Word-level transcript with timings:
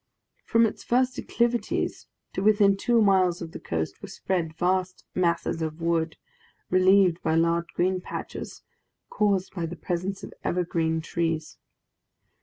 From 0.45 0.65
its 0.65 0.83
first 0.83 1.15
declivities 1.15 2.07
to 2.33 2.41
within 2.41 2.75
two 2.75 3.03
miles 3.03 3.39
of 3.39 3.51
the 3.51 3.59
coast 3.59 4.01
were 4.01 4.07
spread 4.07 4.57
vast 4.57 5.05
masses 5.13 5.61
of 5.61 5.79
wood, 5.79 6.17
relieved 6.71 7.21
by 7.21 7.35
large 7.35 7.67
green 7.75 8.01
patches, 8.01 8.63
caused 9.11 9.53
by 9.53 9.67
the 9.67 9.75
presence 9.75 10.23
of 10.23 10.33
evergreen 10.43 11.01
trees. 11.01 11.59